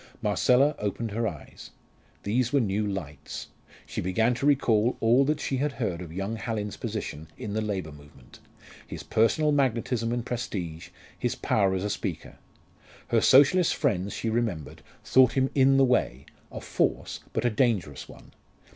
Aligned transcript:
Marcella 0.19 0.73
opened 0.79 1.11
her 1.11 1.27
eyes. 1.27 1.69
These 2.23 2.51
were 2.51 2.59
new 2.59 2.87
lights. 2.87 3.49
She 3.85 4.01
began 4.01 4.33
to 4.33 4.47
recall 4.47 4.97
all 4.99 5.25
that 5.25 5.39
she 5.39 5.57
had 5.57 5.73
heard 5.73 6.01
of 6.01 6.11
young 6.11 6.37
Hallin's 6.37 6.75
position 6.75 7.27
in 7.37 7.53
the 7.53 7.61
Labour 7.61 7.91
movement; 7.91 8.39
his 8.87 9.03
personal 9.03 9.51
magnetism 9.51 10.11
and 10.11 10.25
prestige; 10.25 10.89
his 11.19 11.35
power 11.35 11.75
as 11.75 11.83
a 11.83 11.89
speaker. 11.91 12.39
Her 13.09 13.21
Socialist 13.21 13.75
friends, 13.75 14.11
she 14.13 14.31
remembered, 14.31 14.81
thought 15.03 15.33
him 15.33 15.51
in 15.53 15.77
the 15.77 15.85
way 15.85 16.25
a 16.51 16.61
force, 16.61 17.19
but 17.31 17.45
a 17.45 17.51
dangerous 17.51 18.09
one. 18.09 18.31